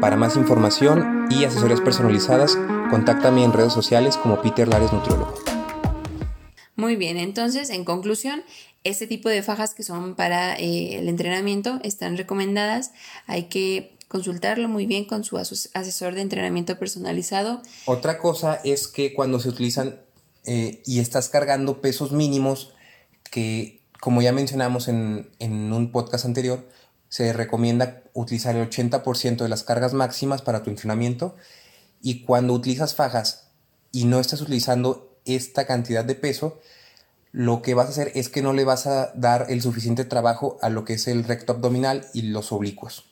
Para 0.00 0.16
más 0.16 0.36
información 0.36 1.26
y 1.30 1.44
asesorías 1.44 1.80
personalizadas, 1.80 2.56
contáctame 2.90 3.44
en 3.44 3.52
redes 3.52 3.72
sociales 3.72 4.16
como 4.18 4.42
Peter 4.42 4.68
Lares 4.68 4.92
Nutriólogo. 4.92 5.55
Muy 6.76 6.96
bien, 6.96 7.16
entonces, 7.16 7.70
en 7.70 7.84
conclusión, 7.84 8.42
este 8.84 9.06
tipo 9.06 9.28
de 9.28 9.42
fajas 9.42 9.74
que 9.74 9.82
son 9.82 10.14
para 10.14 10.56
eh, 10.56 10.98
el 10.98 11.08
entrenamiento 11.08 11.80
están 11.82 12.16
recomendadas. 12.16 12.92
Hay 13.26 13.44
que 13.44 13.96
consultarlo 14.08 14.68
muy 14.68 14.86
bien 14.86 15.04
con 15.04 15.24
su 15.24 15.38
asesor 15.38 16.14
de 16.14 16.20
entrenamiento 16.20 16.78
personalizado. 16.78 17.62
Otra 17.86 18.18
cosa 18.18 18.60
es 18.62 18.86
que 18.86 19.14
cuando 19.14 19.40
se 19.40 19.48
utilizan 19.48 20.00
eh, 20.44 20.82
y 20.86 21.00
estás 21.00 21.28
cargando 21.28 21.80
pesos 21.80 22.12
mínimos, 22.12 22.72
que 23.30 23.80
como 24.00 24.22
ya 24.22 24.32
mencionamos 24.32 24.88
en, 24.88 25.32
un 25.40 25.90
podcast 25.90 26.24
anterior, 26.24 26.68
se 27.08 27.32
recomienda 27.32 28.02
utilizar 28.12 28.54
el 28.54 28.68
80% 28.68 29.38
de 29.38 29.48
las 29.48 29.64
cargas 29.64 29.94
máximas 29.94 30.42
para 30.42 30.62
tu 30.62 30.70
entrenamiento 30.70 31.34
y 32.02 32.22
cuando 32.22 32.52
utilizas 32.52 32.94
fajas 32.94 33.48
y 33.90 34.04
no 34.04 34.20
estás 34.20 34.40
utilizando 34.40 35.15
esta 35.26 35.66
cantidad 35.66 36.04
de 36.04 36.14
peso, 36.14 36.60
lo 37.32 37.60
que 37.60 37.74
vas 37.74 37.86
a 37.86 37.90
hacer 37.90 38.12
es 38.14 38.28
que 38.28 38.42
no 38.42 38.52
le 38.52 38.64
vas 38.64 38.86
a 38.86 39.12
dar 39.14 39.46
el 39.50 39.60
suficiente 39.60 40.04
trabajo 40.04 40.58
a 40.62 40.70
lo 40.70 40.84
que 40.84 40.94
es 40.94 41.06
el 41.06 41.24
recto 41.24 41.52
abdominal 41.52 42.06
y 42.14 42.22
los 42.22 42.50
oblicuos. 42.52 43.04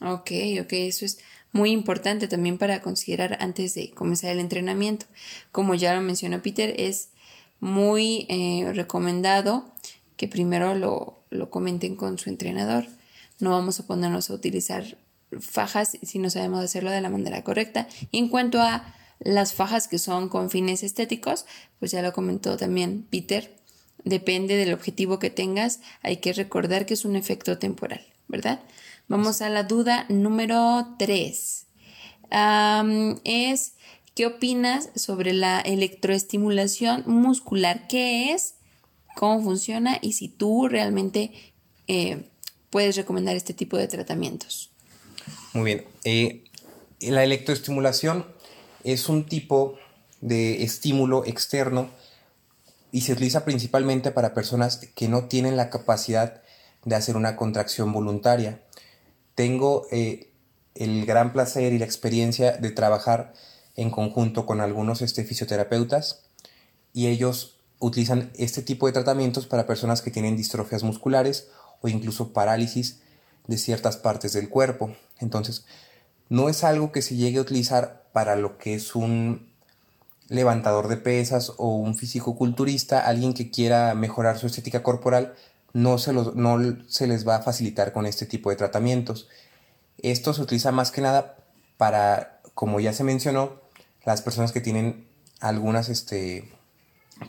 Ok, 0.00 0.30
ok, 0.60 0.72
eso 0.72 1.04
es 1.04 1.18
muy 1.52 1.70
importante 1.70 2.28
también 2.28 2.58
para 2.58 2.82
considerar 2.82 3.38
antes 3.40 3.74
de 3.74 3.90
comenzar 3.90 4.30
el 4.30 4.40
entrenamiento. 4.40 5.06
Como 5.52 5.74
ya 5.74 5.94
lo 5.94 6.00
mencionó 6.00 6.42
Peter, 6.42 6.74
es 6.76 7.10
muy 7.60 8.26
eh, 8.28 8.70
recomendado 8.74 9.64
que 10.16 10.28
primero 10.28 10.74
lo, 10.74 11.20
lo 11.30 11.50
comenten 11.50 11.96
con 11.96 12.18
su 12.18 12.30
entrenador. 12.30 12.86
No 13.38 13.50
vamos 13.50 13.80
a 13.80 13.86
ponernos 13.86 14.30
a 14.30 14.34
utilizar 14.34 14.98
fajas 15.40 15.96
si 16.02 16.18
no 16.18 16.30
sabemos 16.30 16.64
hacerlo 16.64 16.90
de 16.90 17.00
la 17.00 17.10
manera 17.10 17.44
correcta. 17.44 17.88
Y 18.10 18.18
en 18.18 18.28
cuanto 18.28 18.60
a 18.60 18.94
las 19.20 19.54
fajas 19.54 19.88
que 19.88 19.98
son 19.98 20.28
con 20.28 20.50
fines 20.50 20.82
estéticos, 20.82 21.46
pues 21.78 21.90
ya 21.90 22.02
lo 22.02 22.12
comentó 22.12 22.56
también 22.56 23.06
Peter, 23.10 23.56
depende 24.04 24.56
del 24.56 24.72
objetivo 24.72 25.18
que 25.18 25.30
tengas, 25.30 25.80
hay 26.02 26.18
que 26.18 26.32
recordar 26.32 26.86
que 26.86 26.94
es 26.94 27.04
un 27.04 27.16
efecto 27.16 27.58
temporal, 27.58 28.04
¿verdad? 28.28 28.60
Vamos 29.08 29.40
a 29.42 29.48
la 29.48 29.64
duda 29.64 30.06
número 30.08 30.94
3. 30.98 31.66
es, 33.24 33.72
¿qué 34.14 34.26
opinas 34.26 34.90
sobre 34.94 35.32
la 35.32 35.60
electroestimulación 35.60 37.04
muscular? 37.06 37.88
¿Qué 37.88 38.32
es? 38.32 38.54
¿Cómo 39.16 39.42
funciona? 39.42 39.98
Y 40.00 40.12
si 40.12 40.28
tú 40.28 40.68
realmente 40.68 41.32
eh, 41.86 42.28
puedes 42.70 42.96
recomendar 42.96 43.34
este 43.34 43.54
tipo 43.54 43.76
de 43.78 43.88
tratamientos. 43.88 44.70
Muy 45.54 45.64
bien. 45.64 45.84
Eh, 46.04 46.44
la 47.00 47.24
electroestimulación 47.24 48.26
es 48.84 49.08
un 49.08 49.26
tipo 49.26 49.76
de 50.20 50.62
estímulo 50.62 51.24
externo 51.24 51.90
y 52.90 53.02
se 53.02 53.12
utiliza 53.12 53.44
principalmente 53.44 54.10
para 54.10 54.34
personas 54.34 54.78
que 54.94 55.08
no 55.08 55.24
tienen 55.24 55.56
la 55.56 55.70
capacidad 55.70 56.42
de 56.84 56.94
hacer 56.94 57.16
una 57.16 57.36
contracción 57.36 57.92
voluntaria 57.92 58.62
tengo 59.38 59.86
eh, 59.92 60.32
el 60.74 61.06
gran 61.06 61.32
placer 61.32 61.72
y 61.72 61.78
la 61.78 61.84
experiencia 61.84 62.56
de 62.56 62.72
trabajar 62.72 63.34
en 63.76 63.88
conjunto 63.88 64.46
con 64.46 64.60
algunos 64.60 65.00
este, 65.00 65.22
fisioterapeutas 65.22 66.24
y 66.92 67.06
ellos 67.06 67.60
utilizan 67.78 68.32
este 68.34 68.62
tipo 68.62 68.88
de 68.88 68.94
tratamientos 68.94 69.46
para 69.46 69.64
personas 69.64 70.02
que 70.02 70.10
tienen 70.10 70.36
distrofias 70.36 70.82
musculares 70.82 71.50
o 71.80 71.86
incluso 71.86 72.32
parálisis 72.32 72.98
de 73.46 73.58
ciertas 73.58 73.96
partes 73.96 74.32
del 74.32 74.48
cuerpo. 74.48 74.92
Entonces, 75.20 75.64
no 76.28 76.48
es 76.48 76.64
algo 76.64 76.92
que 76.92 77.02
se 77.02 77.16
llegue 77.16 77.38
a 77.38 77.42
utilizar 77.42 78.04
para 78.12 78.36
lo 78.36 78.58
que 78.58 78.74
es 78.74 78.94
un 78.94 79.48
levantador 80.28 80.88
de 80.88 80.96
pesas 80.96 81.52
o 81.56 81.76
un 81.76 81.96
físico 81.96 82.36
culturista, 82.36 83.00
alguien 83.00 83.32
que 83.32 83.50
quiera 83.50 83.94
mejorar 83.94 84.38
su 84.38 84.46
estética 84.46 84.82
corporal, 84.82 85.34
no 85.72 85.98
se, 85.98 86.12
no 86.12 86.58
se 86.88 87.06
les 87.06 87.26
va 87.26 87.36
a 87.36 87.42
facilitar 87.42 87.92
con 87.92 88.06
este 88.06 88.26
tipo 88.26 88.50
de 88.50 88.56
tratamientos. 88.56 89.28
Esto 90.02 90.34
se 90.34 90.42
utiliza 90.42 90.72
más 90.72 90.90
que 90.90 91.00
nada 91.00 91.36
para, 91.76 92.40
como 92.54 92.80
ya 92.80 92.92
se 92.92 93.04
mencionó, 93.04 93.60
las 94.04 94.22
personas 94.22 94.52
que 94.52 94.60
tienen 94.60 95.06
algunas 95.40 95.88
este, 95.88 96.50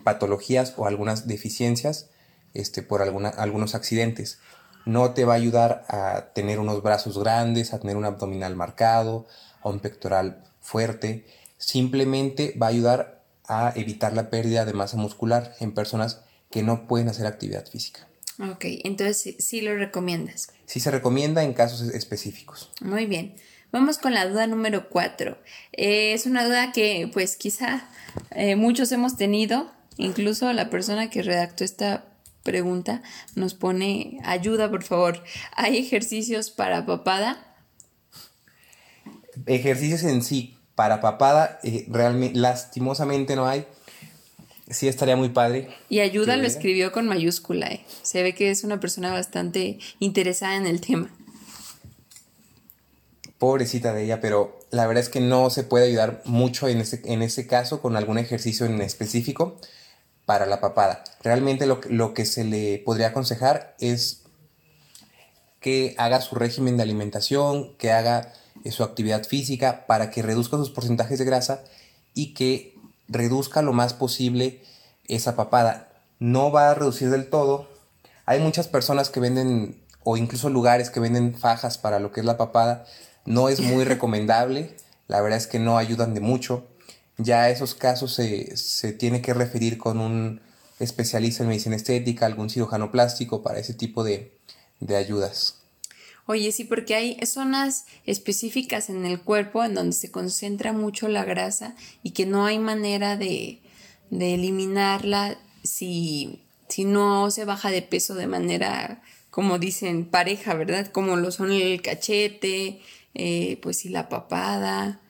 patologías 0.03 0.74
o 0.77 0.86
algunas 0.86 1.27
deficiencias 1.27 2.10
este, 2.53 2.84
por 2.84 3.01
algunos 3.01 3.75
accidentes. 3.75 4.39
No 4.86 5.13
te 5.13 5.25
va 5.25 5.33
a 5.33 5.38
ayudar 5.38 5.86
a 5.89 6.31
tener 6.33 6.59
unos 6.59 6.81
brazos 6.81 7.17
grandes, 7.17 7.74
a 7.74 7.79
tener 7.79 7.98
un 7.98 8.05
abdominal 8.05 8.55
marcado, 8.55 9.27
a 9.62 9.69
un 9.69 9.79
pectoral 9.79 10.43
fuerte. 10.62 11.25
Simplemente 11.57 12.55
va 12.62 12.67
a 12.67 12.69
ayudar 12.69 13.24
a 13.48 13.74
evitar 13.75 14.13
la 14.13 14.29
pérdida 14.29 14.65
de 14.65 14.74
masa 14.74 14.98
muscular 14.98 15.55
en 15.59 15.74
personas 15.74 16.21
que 16.51 16.63
no 16.63 16.88
pueden 16.88 17.09
hacer 17.09 17.25
actividad 17.25 17.65
física. 17.65 18.07
Ok, 18.39 18.65
entonces 18.83 19.36
sí, 19.39 19.62
lo 19.62 19.75
recomiendas. 19.75 20.51
Sí 20.65 20.79
se 20.79 20.91
recomienda 20.91 21.43
en 21.43 21.53
casos 21.53 21.81
específicos. 21.81 22.71
Muy 22.81 23.05
bien. 23.05 23.36
Vamos 23.71 23.98
con 23.98 24.13
la 24.13 24.27
duda 24.27 24.48
número 24.48 24.89
cuatro. 24.89 25.38
Eh, 25.74 26.13
es 26.13 26.25
una 26.25 26.45
duda 26.45 26.71
que 26.71 27.09
pues 27.13 27.36
quizá 27.36 27.88
eh, 28.31 28.55
muchos 28.55 28.91
hemos 28.91 29.15
tenido, 29.17 29.69
incluso 29.98 30.51
la 30.53 30.69
persona 30.69 31.09
que 31.09 31.21
redactó 31.21 31.63
esta 31.63 32.05
pregunta 32.50 33.03
nos 33.36 33.53
pone 33.53 34.20
ayuda, 34.24 34.72
por 34.72 34.82
favor. 34.82 35.24
¿Hay 35.56 35.77
ejercicios 35.77 36.50
para 36.50 36.88
papada? 36.88 37.56
Ejercicios 39.46 40.03
en 40.03 40.24
sí 40.24 40.58
para 40.74 41.00
papada, 41.00 41.60
eh, 41.63 41.86
realmente, 41.89 42.39
lastimosamente 42.39 43.36
no 43.36 43.46
hay 43.46 43.68
sí 44.70 44.88
estaría 44.88 45.15
muy 45.15 45.29
padre. 45.29 45.70
Y 45.89 46.00
ayuda 46.00 46.38
lo 46.38 46.46
escribió 46.46 46.91
con 46.91 47.08
mayúscula. 47.08 47.68
Eh. 47.68 47.86
Se 48.01 48.24
ve 48.24 48.34
que 48.34 48.51
es 48.51 48.63
una 48.63 48.79
persona 48.79 49.12
bastante 49.12 49.79
interesada 50.00 50.56
en 50.56 50.68
el 50.68 50.82
tema. 50.82 51.10
Pobrecita 53.38 53.94
de 53.94 54.03
ella, 54.03 54.20
pero 54.20 54.60
la 54.70 54.86
verdad 54.86 55.03
es 55.03 55.10
que 55.10 55.22
no 55.22 55.50
se 55.50 55.63
puede 55.63 55.88
ayudar 55.88 56.22
mucho 56.25 56.68
en 56.68 56.82
ese, 56.82 57.01
en 57.06 57.22
ese 57.22 57.48
caso 57.48 57.82
con 57.82 57.96
algún 57.96 58.18
ejercicio 58.18 58.65
en 58.65 58.82
específico 58.82 59.60
para 60.29 60.45
la 60.45 60.62
papada. 60.62 61.03
Realmente 61.24 61.65
lo, 61.65 61.81
lo 61.89 62.13
que 62.13 62.24
se 62.24 62.43
le 62.43 62.83
podría 62.86 63.07
aconsejar 63.07 63.75
es 63.79 64.25
que 65.59 65.95
haga 65.98 66.21
su 66.21 66.36
régimen 66.36 66.77
de 66.77 66.83
alimentación, 66.83 67.75
que 67.77 67.91
haga 67.91 68.31
eh, 68.63 68.69
su 68.69 68.83
actividad 68.83 69.24
física 69.24 69.88
para 69.88 70.12
que 70.12 70.21
reduzca 70.21 70.57
sus 70.57 70.69
porcentajes 70.69 71.17
de 71.17 71.25
grasa 71.25 71.63
y 72.13 72.36
que 72.36 72.75
reduzca 73.07 73.63
lo 73.63 73.74
más 73.74 73.95
posible 73.95 74.62
esa 75.07 75.36
papada. 75.36 75.89
No 76.19 76.51
va 76.51 76.69
a 76.69 76.75
reducir 76.75 77.09
del 77.09 77.31
todo. 77.31 77.67
Hay 78.27 78.39
muchas 78.39 78.67
personas 78.67 79.09
que 79.09 79.19
venden, 79.19 79.81
o 80.03 80.15
incluso 80.15 80.51
lugares 80.51 80.91
que 80.91 81.00
venden 81.00 81.33
fajas 81.33 81.79
para 81.79 81.98
lo 81.98 82.12
que 82.12 82.19
es 82.19 82.25
la 82.27 82.38
papada. 82.38 82.86
No 83.25 83.50
es 83.50 83.62
muy 83.62 83.83
recomendable. 83.93 84.77
La 85.07 85.21
verdad 85.21 85.39
es 85.39 85.48
que 85.48 85.57
no 85.57 85.79
ayudan 85.79 86.13
de 86.13 86.19
mucho. 86.19 86.67
Ya 87.19 87.49
esos 87.49 87.75
casos 87.75 88.13
se, 88.13 88.57
se 88.57 88.93
tiene 88.93 89.21
que 89.21 89.33
referir 89.33 89.77
con 89.77 89.99
un 89.99 90.41
especialista 90.79 91.43
en 91.43 91.49
medicina 91.49 91.75
estética, 91.75 92.25
algún 92.25 92.49
cirujano 92.49 92.91
plástico 92.91 93.43
para 93.43 93.59
ese 93.59 93.73
tipo 93.73 94.03
de, 94.03 94.33
de 94.79 94.95
ayudas. 94.95 95.59
Oye, 96.25 96.51
sí, 96.51 96.63
porque 96.63 96.93
hay 96.95 97.25
zonas 97.25 97.85
específicas 98.05 98.89
en 98.89 99.05
el 99.05 99.19
cuerpo 99.19 99.63
en 99.63 99.73
donde 99.73 99.93
se 99.93 100.11
concentra 100.11 100.73
mucho 100.73 101.07
la 101.07 101.25
grasa 101.25 101.75
y 102.03 102.11
que 102.11 102.25
no 102.25 102.45
hay 102.45 102.59
manera 102.59 103.17
de, 103.17 103.61
eliminarla 104.11 105.39
si, 105.63 106.43
si 106.67 106.85
no 106.85 107.31
se 107.31 107.45
baja 107.45 107.71
de 107.71 107.81
peso 107.81 108.13
de 108.13 108.27
manera, 108.27 109.01
como 109.31 109.57
dicen, 109.57 110.05
pareja, 110.05 110.53
¿verdad? 110.53 110.91
Como 110.91 111.15
lo 111.15 111.31
son 111.31 111.51
el 111.51 111.81
cachete, 111.81 112.79
eh, 113.15 113.59
pues 113.63 113.85
y 113.85 113.89
la 113.89 114.07
papada. 114.07 115.01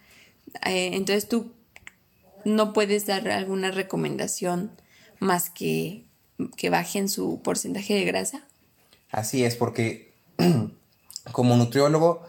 Eh, 0.65 0.91
entonces 0.93 1.27
tú 1.27 1.51
no 2.45 2.73
puedes 2.73 3.05
dar 3.05 3.29
alguna 3.29 3.71
recomendación 3.71 4.71
más 5.19 5.49
que 5.49 6.09
que 6.57 6.69
bajen 6.69 7.09
su 7.09 7.41
porcentaje 7.41 7.93
de 7.95 8.05
grasa. 8.05 8.43
Así 9.11 9.43
es, 9.43 9.55
porque 9.55 10.13
como 11.31 11.55
nutriólogo 11.57 12.23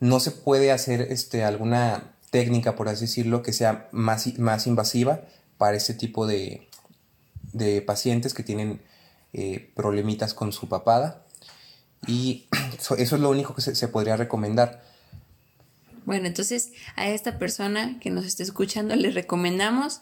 no 0.00 0.20
se 0.20 0.30
puede 0.30 0.72
hacer 0.72 1.02
este, 1.02 1.44
alguna 1.44 2.14
técnica, 2.30 2.76
por 2.76 2.88
así 2.88 3.02
decirlo, 3.02 3.42
que 3.42 3.52
sea 3.52 3.88
más, 3.92 4.38
más 4.38 4.66
invasiva 4.66 5.22
para 5.58 5.76
ese 5.76 5.94
tipo 5.94 6.26
de, 6.26 6.68
pacientes 7.86 8.32
que 8.32 8.42
tienen 8.42 8.80
eh, 9.32 9.70
problemitas 9.74 10.32
con 10.32 10.52
su 10.52 10.68
papada. 10.68 11.26
Y 12.06 12.48
eso 12.78 12.96
es 12.96 13.12
lo 13.12 13.30
único 13.30 13.54
que 13.54 13.60
se, 13.60 13.88
podría 13.88 14.16
recomendar. 14.16 14.88
Bueno, 16.04 16.26
entonces 16.26 16.72
a 16.96 17.08
esta 17.08 17.38
persona 17.38 17.98
que 18.00 18.10
nos 18.10 18.24
está 18.24 18.42
escuchando 18.42 18.96
le 18.96 19.10
recomendamos 19.10 20.00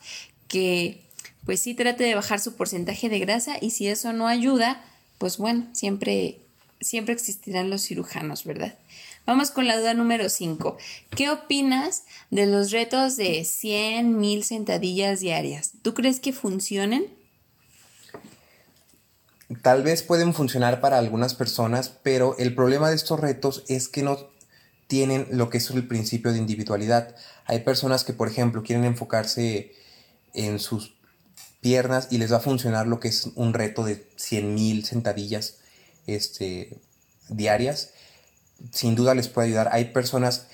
que 0.48 1.04
pues 1.44 1.60
sí 1.60 1.74
trate 1.74 2.04
de 2.04 2.14
bajar 2.14 2.40
su 2.40 2.56
porcentaje 2.56 3.08
de 3.08 3.18
grasa 3.18 3.56
y 3.60 3.70
si 3.70 3.88
eso 3.88 4.12
no 4.12 4.28
ayuda, 4.28 4.84
pues 5.18 5.38
bueno, 5.38 5.66
siempre 5.72 6.40
siempre 6.80 7.12
existirán 7.14 7.70
los 7.70 7.82
cirujanos, 7.82 8.44
¿verdad? 8.44 8.74
Vamos 9.26 9.50
con 9.50 9.66
la 9.66 9.78
duda 9.78 9.94
número 9.94 10.28
5. 10.28 10.78
¿Qué 11.10 11.28
opinas 11.28 12.04
de 12.30 12.46
los 12.46 12.70
retos 12.70 13.16
de 13.16 13.44
100 13.44 14.18
mil 14.18 14.44
sentadillas 14.44 15.20
diarias? 15.20 15.72
¿Tú 15.82 15.94
crees 15.94 16.20
que 16.20 16.32
funcionen? 16.32 17.06
Tal 19.62 19.82
vez 19.82 20.02
pueden 20.02 20.34
funcionar 20.34 20.80
para 20.80 20.98
algunas 20.98 21.34
personas, 21.34 21.90
pero 22.02 22.36
el 22.38 22.54
problema 22.54 22.90
de 22.90 22.96
estos 22.96 23.18
retos 23.18 23.64
es 23.68 23.88
que 23.88 24.02
no 24.02 24.30
tienen 24.88 25.28
lo 25.30 25.50
que 25.50 25.58
es 25.58 25.70
el 25.70 25.86
principio 25.86 26.32
de 26.32 26.38
individualidad. 26.38 27.14
Hay 27.44 27.60
personas 27.60 28.02
que, 28.02 28.12
por 28.12 28.28
ejemplo, 28.28 28.64
quieren 28.64 28.84
enfocarse 28.84 29.72
en 30.34 30.58
sus 30.58 30.96
piernas 31.60 32.08
y 32.10 32.18
les 32.18 32.32
va 32.32 32.38
a 32.38 32.40
funcionar 32.40 32.86
lo 32.86 32.98
que 32.98 33.08
es 33.08 33.30
un 33.36 33.54
reto 33.54 33.84
de 33.84 34.08
100 34.16 34.54
mil 34.54 34.84
sentadillas 34.84 35.58
este, 36.06 36.78
diarias 37.28 37.90
sin 38.72 38.94
duda 38.94 39.14
les 39.14 39.28
puede 39.28 39.48
ayudar. 39.48 39.70
Hay 39.72 39.86
personas 39.86 40.46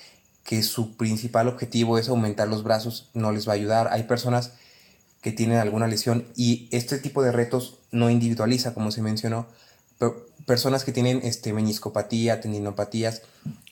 que 0.43 0.61
su 0.63 0.95
principal 0.95 1.47
objetivo 1.47 1.97
es 1.97 2.09
aumentar 2.09 2.47
los 2.47 2.63
brazos, 2.63 3.09
no 3.13 3.31
les 3.31 3.47
va 3.47 3.53
a 3.53 3.55
ayudar. 3.55 3.89
Hay 3.91 4.03
personas 4.03 4.51
que 5.21 5.31
tienen 5.31 5.57
alguna 5.57 5.87
lesión 5.87 6.27
y 6.35 6.69
este 6.71 6.99
tipo 6.99 7.23
de 7.23 7.31
retos 7.31 7.79
no 7.91 8.09
individualiza, 8.09 8.73
como 8.73 8.91
se 8.91 9.01
mencionó. 9.01 9.47
Personas 10.45 10.83
que 10.83 10.91
tienen 10.91 11.21
este, 11.23 11.53
meniscopatía, 11.53 12.41
tendinopatías, 12.41 13.23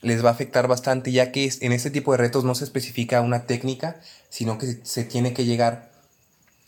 les 0.01 0.23
va 0.23 0.29
a 0.29 0.33
afectar 0.33 0.67
bastante, 0.67 1.11
ya 1.11 1.31
que 1.31 1.51
en 1.61 1.71
este 1.71 1.91
tipo 1.91 2.11
de 2.11 2.17
retos 2.17 2.43
no 2.43 2.55
se 2.55 2.63
especifica 2.63 3.21
una 3.21 3.45
técnica, 3.45 3.99
sino 4.29 4.57
que 4.57 4.79
se 4.83 5.03
tiene 5.03 5.33
que 5.33 5.45
llegar 5.45 5.91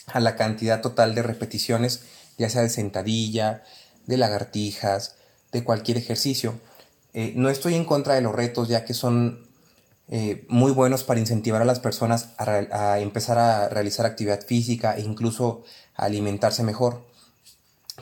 a 0.08 0.20
la 0.20 0.36
cantidad 0.36 0.82
total 0.82 1.16
de 1.16 1.24
repeticiones, 1.24 2.04
ya 2.38 2.50
sea 2.50 2.62
de 2.62 2.70
sentadilla, 2.70 3.64
de 4.06 4.18
lagartijas, 4.18 5.16
de 5.52 5.64
cualquier 5.64 5.98
ejercicio. 5.98 6.60
Eh, 7.14 7.34
no 7.36 7.50
estoy 7.50 7.76
en 7.76 7.86
contra 7.86 8.14
de 8.16 8.22
los 8.22 8.36
retos, 8.36 8.68
ya 8.68 8.86
que 8.86 8.94
son 8.94 9.46
eh, 10.08 10.46
muy 10.50 10.72
buenos 10.72 11.04
para 11.04 11.20
incentivar 11.20 11.62
a 11.62 11.66
las 11.66 11.80
personas 11.80 12.30
a, 12.38 13.00
empezar 13.00 13.40
a 13.40 13.70
realizar 13.70 14.06
actividad 14.06 14.46
física 14.46 14.96
e 14.98 15.02
incluso 15.02 15.64
a 15.96 16.06
alimentarse 16.06 16.64
mejor. 16.64 17.06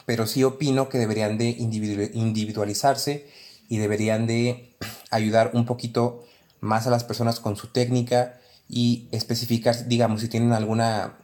Pero 0.05 0.27
sí 0.27 0.43
opino 0.43 0.89
que 0.89 0.98
deberían 0.98 1.38
de 1.38 1.50
individualizarse 1.50 3.27
y 3.69 3.77
deberían 3.77 4.27
de 4.27 4.75
ayudar 5.10 5.51
un 5.53 5.65
poquito 5.65 6.25
más 6.60 6.88
a 6.88 6.89
las 6.89 7.03
personas 7.03 7.39
con 7.39 7.55
su 7.55 7.67
técnica 7.67 8.39
y 8.69 9.07
especificar, 9.12 9.88
digamos, 9.88 10.22
si 10.22 10.27
tienen 10.27 10.53
alguna, 10.53 11.17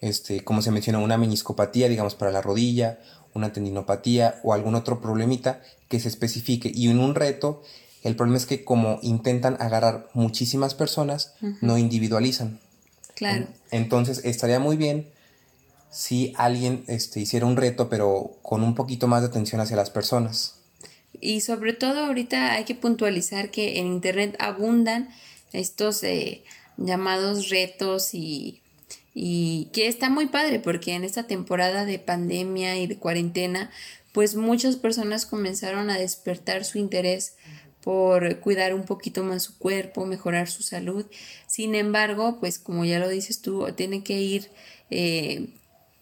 este, 0.00 0.44
como 0.44 0.62
se 0.62 0.70
mencionó, 0.70 1.02
una 1.02 1.16
meniscopatía, 1.16 1.88
digamos, 1.88 2.14
para 2.14 2.30
la 2.30 2.42
rodilla, 2.42 2.98
una 3.34 3.52
tendinopatía 3.52 4.40
o 4.42 4.52
algún 4.52 4.74
otro 4.74 5.00
problemita 5.00 5.60
que 5.88 6.00
se 6.00 6.08
especifique. 6.08 6.70
Y 6.74 6.88
en 6.88 7.00
un 7.00 7.14
reto, 7.14 7.62
el 8.02 8.16
problema 8.16 8.38
es 8.38 8.46
que 8.46 8.64
como 8.64 8.98
intentan 9.02 9.56
agarrar 9.60 10.08
muchísimas 10.14 10.74
personas, 10.74 11.34
no 11.60 11.78
individualizan. 11.78 12.60
Claro. 13.14 13.46
Entonces 13.70 14.22
estaría 14.24 14.58
muy 14.58 14.76
bien 14.76 15.08
si 15.90 16.32
alguien 16.36 16.84
este, 16.86 17.20
hiciera 17.20 17.46
un 17.46 17.56
reto, 17.56 17.88
pero 17.88 18.38
con 18.42 18.62
un 18.62 18.74
poquito 18.74 19.08
más 19.08 19.22
de 19.22 19.28
atención 19.28 19.60
hacia 19.60 19.76
las 19.76 19.90
personas. 19.90 20.56
Y 21.20 21.40
sobre 21.40 21.72
todo 21.72 22.06
ahorita 22.06 22.52
hay 22.52 22.64
que 22.64 22.74
puntualizar 22.74 23.50
que 23.50 23.78
en 23.78 23.86
Internet 23.86 24.36
abundan 24.38 25.10
estos 25.52 26.02
eh, 26.04 26.44
llamados 26.76 27.50
retos 27.50 28.14
y, 28.14 28.62
y 29.14 29.68
que 29.72 29.88
está 29.88 30.08
muy 30.08 30.26
padre 30.26 30.60
porque 30.60 30.94
en 30.94 31.04
esta 31.04 31.26
temporada 31.26 31.84
de 31.84 31.98
pandemia 31.98 32.78
y 32.78 32.86
de 32.86 32.96
cuarentena, 32.96 33.70
pues 34.12 34.36
muchas 34.36 34.76
personas 34.76 35.26
comenzaron 35.26 35.90
a 35.90 35.98
despertar 35.98 36.64
su 36.64 36.78
interés 36.78 37.34
por 37.82 38.40
cuidar 38.40 38.74
un 38.74 38.84
poquito 38.84 39.24
más 39.24 39.42
su 39.42 39.58
cuerpo, 39.58 40.06
mejorar 40.06 40.48
su 40.48 40.62
salud. 40.62 41.06
Sin 41.46 41.74
embargo, 41.74 42.38
pues 42.38 42.58
como 42.58 42.84
ya 42.84 42.98
lo 42.98 43.08
dices 43.08 43.40
tú, 43.40 43.66
tiene 43.74 44.02
que 44.02 44.20
ir 44.20 44.50
eh, 44.90 45.48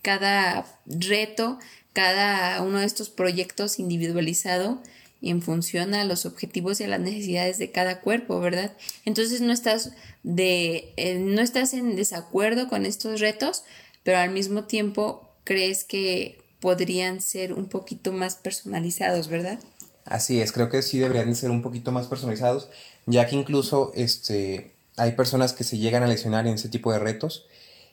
cada 0.08 0.64
reto, 0.86 1.58
cada 1.92 2.62
uno 2.62 2.78
de 2.78 2.86
estos 2.86 3.10
proyectos 3.10 3.78
individualizado 3.78 4.80
en 5.20 5.42
función 5.42 5.92
a 5.92 6.04
los 6.04 6.24
objetivos 6.24 6.80
y 6.80 6.84
a 6.84 6.88
las 6.88 7.00
necesidades 7.00 7.58
de 7.58 7.72
cada 7.72 8.00
cuerpo, 8.00 8.40
¿verdad? 8.40 8.72
Entonces 9.04 9.42
no 9.42 9.52
estás 9.52 9.92
de 10.22 10.94
eh, 10.96 11.18
no 11.18 11.42
estás 11.42 11.74
en 11.74 11.94
desacuerdo 11.94 12.68
con 12.68 12.86
estos 12.86 13.20
retos, 13.20 13.64
pero 14.02 14.16
al 14.16 14.30
mismo 14.30 14.64
tiempo 14.64 15.28
crees 15.44 15.84
que 15.84 16.40
podrían 16.58 17.20
ser 17.20 17.52
un 17.52 17.68
poquito 17.68 18.10
más 18.10 18.36
personalizados, 18.36 19.28
¿verdad? 19.28 19.58
Así 20.06 20.40
es, 20.40 20.52
creo 20.52 20.70
que 20.70 20.80
sí 20.80 20.98
deberían 20.98 21.36
ser 21.36 21.50
un 21.50 21.60
poquito 21.60 21.92
más 21.92 22.06
personalizados, 22.06 22.70
ya 23.04 23.26
que 23.26 23.36
incluso 23.36 23.92
este, 23.94 24.72
hay 24.96 25.12
personas 25.12 25.52
que 25.52 25.64
se 25.64 25.76
llegan 25.76 26.02
a 26.02 26.06
lesionar 26.06 26.46
en 26.46 26.54
ese 26.54 26.70
tipo 26.70 26.90
de 26.94 26.98
retos 26.98 27.44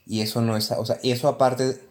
y 0.07 0.21
eso 0.21 0.39
no 0.39 0.55
es, 0.55 0.71
o 0.71 0.85
sea, 0.85 0.97
eso 1.03 1.27
aparte 1.27 1.81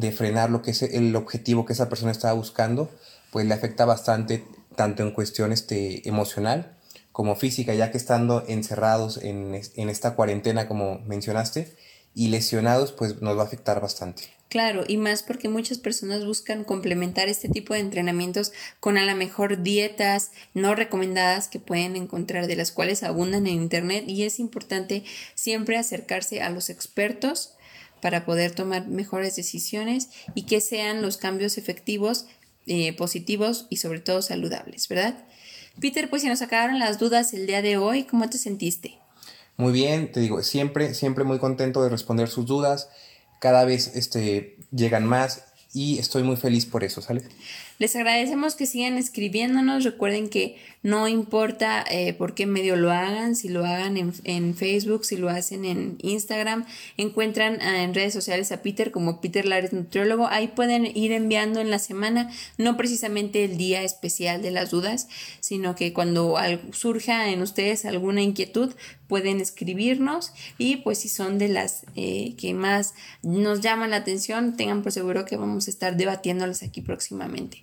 de 0.00 0.12
frenar 0.12 0.50
lo 0.50 0.62
que 0.62 0.70
es 0.72 0.82
el 0.82 1.14
objetivo 1.16 1.64
que 1.64 1.72
esa 1.72 1.88
persona 1.88 2.12
estaba 2.12 2.34
buscando, 2.34 2.90
pues 3.30 3.46
le 3.46 3.54
afecta 3.54 3.84
bastante 3.84 4.44
tanto 4.76 5.02
en 5.02 5.12
cuestión 5.12 5.52
este, 5.52 6.08
emocional 6.08 6.76
como 7.12 7.34
física, 7.34 7.74
ya 7.74 7.90
que 7.90 7.98
estando 7.98 8.44
encerrados 8.46 9.16
en, 9.18 9.60
en 9.74 9.88
esta 9.88 10.14
cuarentena 10.14 10.68
como 10.68 11.00
mencionaste 11.00 11.74
y 12.14 12.28
lesionados, 12.28 12.92
pues 12.92 13.20
nos 13.20 13.36
va 13.36 13.42
a 13.42 13.46
afectar 13.46 13.80
bastante. 13.80 14.22
Claro, 14.48 14.84
y 14.88 14.96
más 14.96 15.22
porque 15.22 15.50
muchas 15.50 15.78
personas 15.78 16.24
buscan 16.24 16.64
complementar 16.64 17.28
este 17.28 17.50
tipo 17.50 17.74
de 17.74 17.80
entrenamientos 17.80 18.52
con 18.80 18.96
a 18.96 19.04
lo 19.04 19.14
mejor 19.14 19.62
dietas 19.62 20.30
no 20.54 20.74
recomendadas 20.74 21.48
que 21.48 21.58
pueden 21.58 21.96
encontrar, 21.96 22.46
de 22.46 22.56
las 22.56 22.72
cuales 22.72 23.02
abundan 23.02 23.46
en 23.46 23.54
Internet 23.54 24.04
y 24.06 24.22
es 24.22 24.38
importante 24.38 25.04
siempre 25.34 25.76
acercarse 25.76 26.40
a 26.40 26.48
los 26.48 26.70
expertos 26.70 27.57
para 28.00 28.24
poder 28.24 28.52
tomar 28.52 28.86
mejores 28.86 29.36
decisiones 29.36 30.10
y 30.34 30.42
que 30.42 30.60
sean 30.60 31.02
los 31.02 31.16
cambios 31.16 31.58
efectivos, 31.58 32.26
eh, 32.66 32.92
positivos 32.94 33.66
y 33.70 33.76
sobre 33.78 34.00
todo 34.00 34.22
saludables, 34.22 34.88
¿verdad? 34.88 35.24
Peter, 35.80 36.10
pues 36.10 36.22
si 36.22 36.28
nos 36.28 36.42
acabaron 36.42 36.78
las 36.78 36.98
dudas 36.98 37.32
el 37.32 37.46
día 37.46 37.62
de 37.62 37.76
hoy, 37.76 38.04
¿cómo 38.04 38.28
te 38.28 38.38
sentiste? 38.38 38.98
Muy 39.56 39.72
bien, 39.72 40.12
te 40.12 40.20
digo, 40.20 40.42
siempre, 40.42 40.94
siempre 40.94 41.24
muy 41.24 41.38
contento 41.38 41.82
de 41.82 41.88
responder 41.88 42.28
sus 42.28 42.46
dudas 42.46 42.88
cada 43.40 43.64
vez 43.64 43.94
este, 43.94 44.56
llegan 44.70 45.04
más 45.04 45.44
y 45.72 45.98
estoy 45.98 46.22
muy 46.22 46.36
feliz 46.36 46.66
por 46.66 46.84
eso, 46.84 47.02
¿sale? 47.02 47.22
Les 47.78 47.94
agradecemos 47.94 48.56
que 48.56 48.66
sigan 48.66 48.98
escribiéndonos. 48.98 49.84
Recuerden 49.84 50.28
que 50.28 50.56
no 50.82 51.06
importa 51.06 51.84
eh, 51.88 52.12
por 52.12 52.34
qué 52.34 52.44
medio 52.44 52.74
lo 52.74 52.90
hagan, 52.90 53.36
si 53.36 53.48
lo 53.48 53.64
hagan 53.64 53.96
en, 53.96 54.54
Facebook, 54.54 55.04
si 55.04 55.16
lo 55.16 55.28
hacen 55.28 55.64
en 55.64 55.96
Instagram, 56.02 56.66
encuentran 56.96 57.58
ah, 57.60 57.84
en 57.84 57.94
redes 57.94 58.12
sociales 58.12 58.50
a 58.50 58.62
Peter 58.62 58.90
como 58.90 59.20
Peter 59.20 59.46
Lares 59.46 59.72
Nutriólogo. 59.72 60.26
Ahí 60.26 60.48
pueden 60.48 60.86
ir 60.86 61.12
enviando 61.12 61.60
en 61.60 61.70
la 61.70 61.78
semana, 61.78 62.30
no 62.56 62.76
precisamente 62.76 63.44
el 63.44 63.56
día 63.56 63.82
especial 63.82 64.42
de 64.42 64.50
las 64.50 64.70
dudas, 64.70 65.08
sino 65.38 65.76
que 65.76 65.92
cuando 65.92 66.36
surja 66.72 67.30
en 67.30 67.42
ustedes 67.42 67.84
alguna 67.84 68.22
inquietud, 68.22 68.74
pueden 69.06 69.40
escribirnos 69.40 70.32
y 70.58 70.76
pues 70.76 70.98
si 70.98 71.08
son 71.08 71.38
de 71.38 71.48
las 71.48 71.86
eh, 71.96 72.34
que 72.36 72.52
más 72.54 72.94
nos 73.22 73.62
llaman 73.62 73.90
la 73.90 73.96
atención, 73.96 74.56
tengan 74.56 74.82
por 74.82 74.92
seguro 74.92 75.24
que 75.24 75.36
vamos 75.36 75.66
a 75.66 75.70
estar 75.70 75.96
debatiéndolas 75.96 76.62
aquí 76.62 76.82
próximamente 76.82 77.62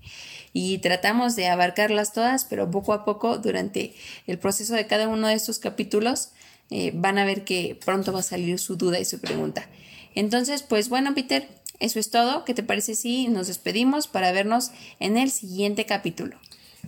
y 0.54 0.78
tratamos 0.78 1.36
de 1.36 1.48
abarcarlas 1.48 2.14
todas, 2.14 2.46
pero 2.46 2.72
poco 2.72 2.94
a 2.94 3.04
poco 3.06 3.38
durante 3.38 3.94
el 4.26 4.40
proceso 4.40 4.74
de 4.74 4.88
cada 4.88 5.08
uno 5.08 5.28
de 5.28 5.34
estos 5.34 5.60
capítulos 5.60 6.30
eh, 6.70 6.92
van 6.96 7.18
a 7.18 7.26
ver 7.26 7.44
que 7.44 7.78
pronto 7.84 8.14
va 8.14 8.20
a 8.20 8.24
salir 8.24 8.58
su 8.60 8.76
duda 8.76 9.00
y 9.00 9.06
su 9.06 9.20
pregunta. 9.20 9.68
Entonces, 10.16 10.64
pues 10.64 10.90
bueno, 10.90 11.14
Peter, 11.14 11.48
eso 11.80 12.00
es 12.00 12.10
todo. 12.10 12.46
¿Qué 12.46 12.54
te 12.54 12.64
parece 12.64 12.96
si 12.96 13.28
nos 13.28 13.48
despedimos 13.48 14.08
para 14.08 14.32
vernos 14.32 14.72
en 15.00 15.18
el 15.18 15.30
siguiente 15.30 15.86
capítulo? 15.86 16.38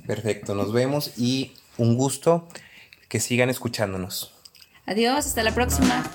Perfecto, 0.06 0.56
nos 0.56 0.72
vemos 0.72 1.18
y 1.18 1.52
un 1.78 1.98
gusto 1.98 2.48
que 3.10 3.20
sigan 3.20 3.50
escuchándonos. 3.50 4.32
Adiós, 4.86 5.26
hasta 5.26 5.44
la 5.44 5.54
próxima. 5.54 6.10